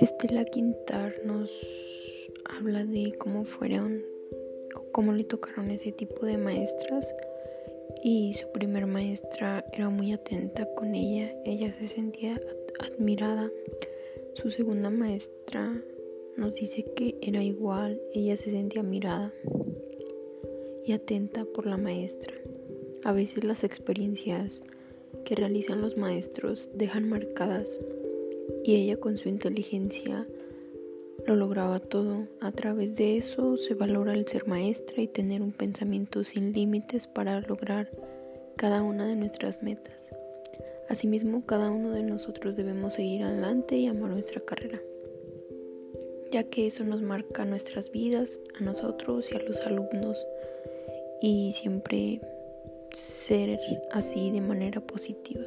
[0.00, 1.50] Estela Quintar nos
[2.44, 4.02] habla de cómo fueron
[4.92, 7.14] cómo le tocaron ese tipo de maestras
[8.02, 12.40] y su primer maestra era muy atenta con ella, ella se sentía
[12.78, 13.50] admirada.
[14.34, 15.82] Su segunda maestra
[16.36, 19.32] nos dice que era igual, ella se sentía admirada
[20.84, 22.34] y atenta por la maestra.
[23.04, 24.62] A veces las experiencias
[25.24, 27.80] que realizan los maestros dejan marcadas
[28.64, 30.26] y ella con su inteligencia
[31.26, 32.26] lo lograba todo.
[32.40, 37.06] A través de eso se valora el ser maestra y tener un pensamiento sin límites
[37.06, 37.90] para lograr
[38.56, 40.10] cada una de nuestras metas.
[40.88, 44.82] Asimismo, cada uno de nosotros debemos seguir adelante y amar nuestra carrera,
[46.30, 50.26] ya que eso nos marca nuestras vidas, a nosotros y a los alumnos,
[51.20, 52.20] y siempre
[52.94, 53.58] ser
[53.92, 55.44] así de manera positiva.